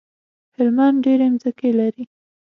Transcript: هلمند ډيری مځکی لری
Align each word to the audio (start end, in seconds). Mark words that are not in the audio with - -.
هلمند 0.55 0.95
ډيری 1.05 1.27
مځکی 1.33 1.71
لری 1.79 2.03